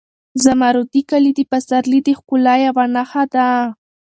[0.43, 3.47] زمردي کالي د پسرلي د ښکلا یوه نښه ده.